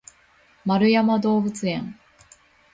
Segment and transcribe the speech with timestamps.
[0.65, 1.95] 円山動物園